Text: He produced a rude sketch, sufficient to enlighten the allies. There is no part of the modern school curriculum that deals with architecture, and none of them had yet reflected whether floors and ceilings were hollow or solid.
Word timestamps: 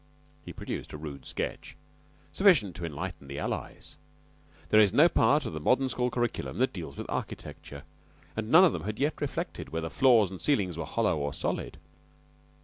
He 0.43 0.51
produced 0.51 0.93
a 0.93 0.97
rude 0.97 1.27
sketch, 1.27 1.77
sufficient 2.31 2.75
to 2.75 2.85
enlighten 2.85 3.27
the 3.27 3.37
allies. 3.37 3.97
There 4.69 4.79
is 4.79 4.91
no 4.91 5.07
part 5.07 5.45
of 5.45 5.53
the 5.53 5.59
modern 5.59 5.89
school 5.89 6.09
curriculum 6.09 6.57
that 6.57 6.73
deals 6.73 6.97
with 6.97 7.05
architecture, 7.07 7.83
and 8.35 8.49
none 8.49 8.65
of 8.65 8.73
them 8.73 8.81
had 8.85 8.97
yet 8.97 9.21
reflected 9.21 9.69
whether 9.69 9.91
floors 9.91 10.31
and 10.31 10.41
ceilings 10.41 10.75
were 10.75 10.85
hollow 10.87 11.19
or 11.19 11.35
solid. 11.35 11.77